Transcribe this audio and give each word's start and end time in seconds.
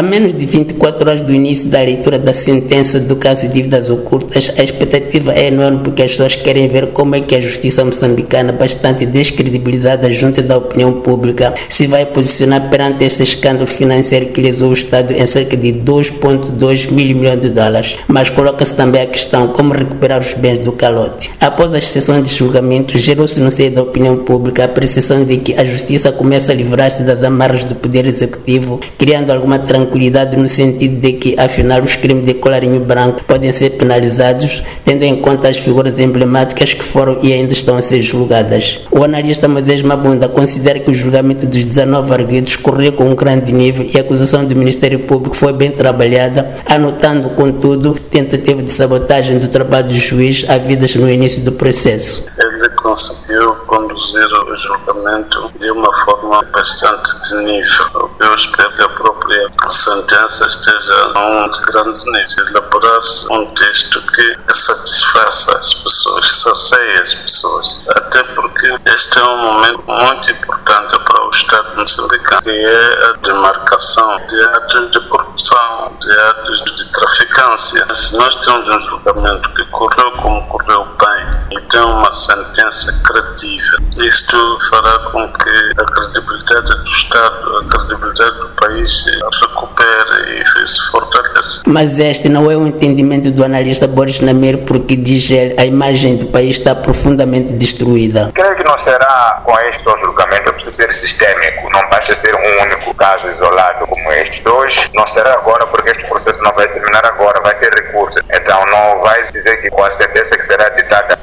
A 0.00 0.02
menos 0.02 0.32
de 0.32 0.46
24 0.46 1.06
horas 1.06 1.20
do 1.20 1.30
início 1.30 1.68
da 1.68 1.82
leitura 1.82 2.18
da 2.18 2.32
sentença 2.32 2.98
do 2.98 3.16
caso 3.16 3.42
de 3.42 3.52
dívidas 3.52 3.90
ocultas, 3.90 4.50
a 4.56 4.64
expectativa 4.64 5.34
é 5.34 5.48
enorme 5.48 5.80
porque 5.84 6.02
as 6.02 6.12
pessoas 6.12 6.36
querem 6.36 6.68
ver 6.68 6.86
como 6.86 7.16
é 7.16 7.20
que 7.20 7.34
a 7.36 7.40
justiça 7.42 7.84
moçambicana, 7.84 8.50
bastante 8.50 9.04
descredibilizada 9.04 10.10
junto 10.10 10.40
da 10.40 10.56
opinião 10.56 11.02
pública, 11.02 11.52
se 11.68 11.86
vai 11.86 12.06
posicionar 12.06 12.70
perante 12.70 13.04
este 13.04 13.24
escândalo 13.24 13.66
financeiro 13.66 14.28
que 14.28 14.40
lesou 14.40 14.70
o 14.70 14.72
Estado 14.72 15.12
em 15.12 15.26
cerca 15.26 15.54
de 15.54 15.70
2,2 15.72 16.90
mil 16.90 17.14
milhões 17.14 17.40
de 17.42 17.50
dólares. 17.50 17.98
Mas 18.08 18.30
coloca-se 18.30 18.74
também 18.74 19.02
a 19.02 19.06
questão 19.06 19.48
como 19.48 19.74
recuperar 19.74 20.20
os 20.20 20.32
bens 20.32 20.60
do 20.60 20.72
calote. 20.72 21.30
Após 21.38 21.74
as 21.74 21.86
sessões 21.86 22.26
de 22.26 22.34
julgamento, 22.34 22.98
gerou-se 22.98 23.38
no 23.38 23.50
seio 23.50 23.72
da 23.72 23.82
opinião 23.82 24.16
pública 24.16 24.64
a 24.64 24.68
percepção 24.68 25.26
de 25.26 25.36
que 25.36 25.52
a 25.60 25.64
justiça 25.66 26.10
começa 26.10 26.52
a 26.52 26.54
livrar-se 26.54 27.02
das 27.02 27.22
amarras 27.22 27.64
do 27.64 27.74
Poder 27.74 28.06
Executivo, 28.06 28.80
criando 28.96 29.30
alguma 29.30 29.58
tranquilidade 29.58 29.89
no 30.36 30.48
sentido 30.48 31.00
de 31.00 31.12
que, 31.14 31.36
afinal, 31.38 31.82
os 31.82 31.96
crimes 31.96 32.24
de 32.24 32.34
colarinho 32.34 32.80
branco 32.80 33.22
podem 33.24 33.52
ser 33.52 33.70
penalizados, 33.70 34.62
tendo 34.84 35.02
em 35.02 35.16
conta 35.20 35.48
as 35.48 35.58
figuras 35.58 35.98
emblemáticas 35.98 36.74
que 36.74 36.84
foram 36.84 37.18
e 37.22 37.32
ainda 37.32 37.52
estão 37.52 37.76
a 37.76 37.82
ser 37.82 38.02
julgadas. 38.02 38.80
O 38.90 39.04
analista 39.04 39.48
Moisés 39.48 39.82
Mabunda 39.82 40.28
considera 40.28 40.78
que 40.78 40.90
o 40.90 40.94
julgamento 40.94 41.46
dos 41.46 41.64
19 41.64 42.12
arguidos 42.12 42.56
correu 42.56 42.92
com 42.92 43.04
um 43.04 43.14
grande 43.14 43.52
nível 43.52 43.86
e 43.92 43.98
a 43.98 44.00
acusação 44.00 44.44
do 44.44 44.56
Ministério 44.56 45.00
Público 45.00 45.36
foi 45.36 45.52
bem 45.52 45.70
trabalhada, 45.70 46.54
anotando, 46.66 47.30
contudo, 47.30 47.94
tentativa 47.94 48.62
de 48.62 48.70
sabotagem 48.70 49.38
do 49.38 49.48
trabalho 49.48 49.88
do 49.88 49.94
juiz 49.94 50.48
havidas 50.48 50.94
no 50.96 51.08
início 51.08 51.42
do 51.42 51.52
processo. 51.52 52.26
Ele 52.38 52.68
conseguiu 52.76 53.54
conduzir 53.66 54.26
o 54.26 54.56
julgamento 54.56 55.50
de 55.58 55.70
uma 55.70 55.92
forma 56.04 56.42
bastante 56.52 57.10
de 57.28 57.36
nível. 57.44 58.10
Eu 58.20 58.34
espero 58.34 58.72
que 58.74 58.82
a 58.82 58.88
própria 58.88 59.19
sentença 59.68 60.46
esteja 60.46 61.06
num 61.08 61.50
grande 61.66 62.04
nível. 62.04 62.48
Elaborar-se 62.48 63.32
um 63.32 63.46
texto 63.54 64.00
que 64.12 64.36
satisfaça 64.52 65.52
as 65.56 65.74
pessoas, 65.74 66.36
sacie 66.36 67.02
as 67.02 67.14
pessoas. 67.14 67.84
Até 67.88 68.22
porque 68.22 68.74
este 68.86 69.18
é 69.18 69.24
um 69.24 69.36
momento 69.38 69.84
muito 69.86 70.30
importante 70.30 70.98
para 70.98 71.26
o 71.26 71.30
Estado 71.30 71.76
moçambicano, 71.76 72.42
que 72.42 72.50
é 72.50 73.04
a 73.08 73.12
demarcação 73.22 74.26
de 74.26 74.42
atos 74.42 74.90
de 74.90 75.00
corrupção, 75.08 75.96
de 76.00 76.18
atos 76.18 76.64
de 76.76 76.84
traficância. 76.92 77.94
Se 77.94 78.16
nós 78.16 78.34
temos 78.36 78.68
um 78.68 78.80
julgamento 78.88 79.48
que 79.54 79.64
correu 79.66 80.10
como 80.12 80.46
correu 80.48 80.84
bem 80.98 81.09
e 81.09 81.09
tem 81.58 81.80
uma 81.80 82.12
sentença 82.12 82.92
credível, 83.04 83.78
isto 83.98 84.58
fará 84.70 84.98
com 85.10 85.32
que 85.32 85.80
a 85.80 85.84
credibilidade 85.84 86.68
do 86.68 86.90
Estado, 86.90 87.58
a 87.58 87.64
credibilidade 87.64 88.38
do 88.38 88.48
país 88.50 89.02
se 89.02 89.10
recupere 89.10 90.42
e 90.42 90.68
se 90.68 90.90
fortaleça. 90.90 91.62
Mas 91.66 91.98
este 91.98 92.28
não 92.28 92.50
é 92.50 92.56
o 92.56 92.66
entendimento 92.66 93.30
do 93.30 93.44
analista 93.44 93.86
Boris 93.86 94.20
Namir, 94.20 94.58
porque 94.58 94.96
diz 94.96 95.30
ele 95.30 95.54
a 95.58 95.64
imagem 95.64 96.16
do 96.16 96.26
país 96.26 96.58
está 96.58 96.74
profundamente 96.74 97.52
destruída. 97.54 98.30
Creio 98.34 98.56
que 98.56 98.64
não 98.64 98.78
será 98.78 99.40
com 99.44 99.58
este 99.60 99.84
julgamento 100.00 100.50
a 100.50 100.72
ser 100.72 100.92
sistêmico, 100.92 101.70
não 101.70 101.88
basta 101.88 102.14
ser 102.14 102.34
um 102.34 102.62
único 102.62 102.94
caso 102.94 103.28
isolado 103.28 103.86
como 103.86 104.12
estes 104.12 104.42
dois, 104.42 104.90
não 104.94 105.06
será 105.06 105.34
agora 105.34 105.66
porque 105.66 105.90
este 105.90 106.06
processo 106.08 106.42
não 106.42 106.52
vai 106.52 106.68
terminar 106.68 107.04
agora, 107.06 107.40
vai 107.40 107.54
ter 107.56 107.72
recurso. 107.74 108.18
Então 108.32 108.64
não 108.66 109.00
vai 109.00 109.22
dizer 109.24 109.62
que 109.62 109.70
com 109.70 109.84
a 109.84 109.90
sentença 109.90 110.36
que 110.36 110.44
será 110.44 110.68
ditada 110.70 111.19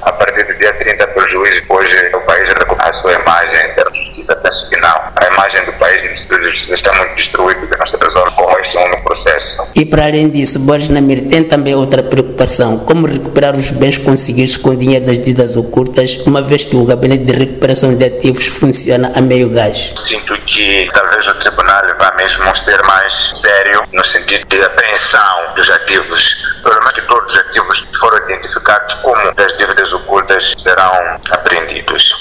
dia 0.58 0.74
30 0.74 1.08
pelo 1.08 1.28
juiz, 1.28 1.64
hoje 1.68 2.12
o 2.14 2.22
país 2.22 2.48
recupera 2.50 2.90
a 2.90 2.94
sua 2.94 3.14
imagem 3.14 3.74
da 3.76 3.86
justiça, 3.94 4.36
penso 4.36 4.70
que 4.70 4.78
não. 4.80 5.02
A 5.16 5.28
imagem 5.34 5.64
do 5.66 5.74
país 5.74 6.04
no 6.04 6.12
Instituto 6.12 6.42
de 6.42 6.50
Justiça 6.50 6.76
está 6.76 6.94
muito 6.94 7.16
destruída 7.16 7.60
porque 7.60 7.78
nós 7.78 7.92
resolve 7.92 8.32
único 8.76 9.04
processo. 9.04 9.68
E 9.76 9.86
para 9.86 10.06
além 10.06 10.30
disso, 10.30 10.60
Boris 10.60 10.90
Namir 10.90 11.28
tem 11.28 11.44
também 11.44 11.76
outra 11.76 12.04
preocupação, 12.04 12.80
como 12.80 13.08
recuperar 13.08 13.56
os 13.56 13.72
bens 13.72 13.98
conseguidos 13.98 14.58
com 14.58 14.76
dinheiro 14.76 15.06
das 15.06 15.18
dívidas 15.18 15.56
ocultas, 15.56 16.20
uma 16.26 16.42
vez 16.42 16.64
que 16.64 16.76
o 16.76 16.86
gabinete 16.86 17.26
de 17.26 17.34
recuperação 17.34 17.96
de 17.96 18.06
ativos 18.06 18.48
funciona 18.48 19.12
a 19.16 19.22
meio 19.22 19.50
gás. 19.50 19.94
Sinto 19.96 20.38
que 20.46 20.90
talvez 20.94 21.28
o 21.28 21.34
tribunal 21.36 21.84
vá 22.00 22.14
mesmo 22.18 22.56
ser 22.56 22.82
mais 22.84 23.14
sério 23.42 23.84
no 23.94 24.04
sentido 24.04 24.46
de 24.48 24.62
apreensão 24.62 25.54
dos 25.56 25.70
ativos. 25.70 26.58
Pelo 26.64 26.76
menos 26.80 26.94
que 26.94 27.02
todos 27.02 27.34
os 27.34 27.40
ativos 27.40 27.82
que 27.82 28.00
foram 28.00 28.18
identificados 28.30 28.96
como 28.96 29.34
das 29.36 29.58
dívidas 29.58 29.94
ocultas 29.94 30.54
serão 30.58 30.92
apreendidos. 31.30 31.47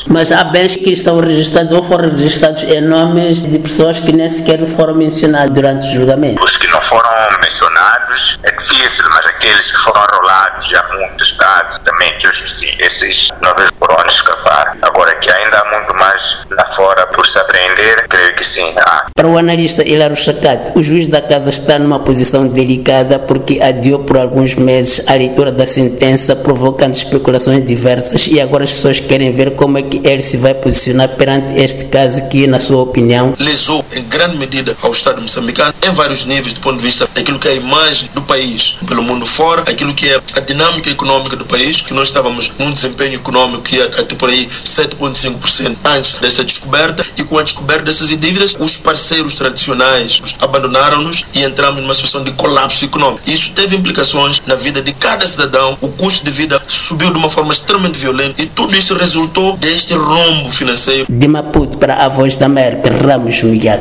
Mas 0.08 0.30
há 0.30 0.44
bens 0.44 0.76
que 0.76 0.92
estão 0.92 1.20
registrados 1.20 1.72
ou 1.72 1.82
foram 1.82 2.10
registrados 2.10 2.62
em 2.62 2.80
nomes 2.80 3.42
de 3.42 3.58
pessoas 3.58 3.98
que 4.00 4.12
nem 4.12 4.28
sequer 4.30 4.64
foram 4.76 4.94
mencionadas 4.94 5.50
durante 5.50 5.86
o 5.88 5.92
julgamento. 5.92 6.42
Os 6.42 6.56
que 6.56 6.66
não 6.68 6.80
foram 6.82 7.10
mencionados 7.42 8.38
é 8.42 8.52
difícil, 8.52 9.04
mas 9.10 9.26
aqueles 9.26 9.72
que 9.72 9.78
foram 9.78 10.04
enrolados 10.04 10.68
já 10.68 10.82
muitos 10.94 11.32
casos 11.32 11.78
também, 11.84 12.12
que 12.18 12.28
hoje 12.28 12.48
sim, 12.48 12.74
esses 12.78 13.28
não 13.42 13.54
foram 13.78 14.06
escapar. 14.06 14.76
Agora 14.82 15.14
que 15.16 15.30
ainda 15.30 15.58
há 15.58 15.78
muito 15.78 15.94
mais 15.94 16.46
lá 16.50 16.64
fora 16.72 17.06
por 17.08 17.26
se 17.26 17.38
apreender, 17.38 18.06
creio 18.08 18.34
que 18.34 18.45
sim. 18.56 18.74
Para 19.14 19.28
o 19.28 19.38
analista 19.38 19.86
Hilário 19.86 20.16
Chacate, 20.16 20.72
o 20.78 20.82
juiz 20.82 21.08
da 21.08 21.20
casa 21.20 21.50
está 21.50 21.78
numa 21.78 21.98
posição 21.98 22.48
delicada 22.48 23.18
porque 23.18 23.60
adiou 23.60 24.00
por 24.00 24.18
alguns 24.18 24.54
meses 24.54 25.02
a 25.06 25.14
leitura 25.14 25.52
da 25.52 25.66
sentença, 25.66 26.34
provocando 26.34 26.94
especulações 26.94 27.64
diversas 27.66 28.26
e 28.26 28.40
agora 28.40 28.64
as 28.64 28.72
pessoas 28.72 29.00
querem 29.00 29.32
ver 29.32 29.54
como 29.54 29.78
é 29.78 29.82
que 29.82 30.00
ele 30.04 30.22
se 30.22 30.36
vai 30.36 30.54
posicionar 30.54 31.10
perante 31.16 31.58
este 31.60 31.86
caso 31.86 32.28
que, 32.28 32.46
na 32.46 32.58
sua 32.58 32.82
opinião, 32.82 33.34
lesou 33.38 33.84
em 33.94 34.02
grande 34.04 34.36
medida 34.36 34.76
ao 34.82 34.92
Estado 34.92 35.20
moçambicano 35.20 35.74
em 35.82 35.90
vários 35.90 36.24
níveis 36.24 36.52
do 36.52 36.60
ponto 36.60 36.78
de 36.78 36.84
vista 36.84 37.08
daquilo 37.14 37.38
que 37.38 37.48
é 37.48 37.52
a 37.52 37.54
imagem 37.54 38.08
do 38.14 38.22
país 38.22 38.76
pelo 38.86 39.02
mundo 39.02 39.26
fora, 39.26 39.62
aquilo 39.62 39.94
que 39.94 40.08
é 40.08 40.20
a 40.34 40.40
dinâmica 40.40 40.90
econômica 40.90 41.36
do 41.36 41.44
país, 41.44 41.80
que 41.80 41.94
nós 41.94 42.08
estávamos 42.08 42.52
num 42.58 42.72
desempenho 42.72 43.14
econômico 43.14 43.62
que 43.62 43.76
ia 43.76 43.84
até 43.84 44.14
por 44.14 44.28
aí 44.28 44.46
7,5% 44.64 45.76
antes 45.84 46.12
dessa 46.14 46.44
descoberta 46.44 47.04
e 47.16 47.24
com 47.24 47.38
a 47.38 47.42
descoberta 47.42 47.84
dessas 47.84 48.10
os 48.58 48.76
parceiros 48.76 49.34
tradicionais 49.34 50.20
abandonaram-nos 50.40 51.24
e 51.34 51.42
entramos 51.42 51.80
numa 51.80 51.94
situação 51.94 52.22
de 52.22 52.32
colapso 52.32 52.84
econômico. 52.84 53.20
Isso 53.26 53.52
teve 53.52 53.76
implicações 53.76 54.42
na 54.46 54.54
vida 54.54 54.80
de 54.80 54.92
cada 54.92 55.26
cidadão, 55.26 55.76
o 55.80 55.88
custo 55.88 56.24
de 56.24 56.30
vida 56.30 56.60
subiu 56.68 57.10
de 57.10 57.18
uma 57.18 57.28
forma 57.28 57.52
extremamente 57.52 57.98
violenta 57.98 58.42
e 58.42 58.46
tudo 58.46 58.76
isso 58.76 58.94
resultou 58.94 59.56
deste 59.56 59.94
rombo 59.94 60.50
financeiro. 60.50 61.06
De 61.08 61.28
Maputo 61.28 61.78
para 61.78 62.04
a 62.04 62.08
Voz 62.08 62.36
da 62.36 62.46
América, 62.46 62.90
Ramos 62.90 63.42
Miguel. 63.42 63.74